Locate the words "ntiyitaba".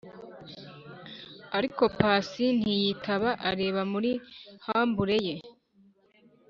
2.59-3.29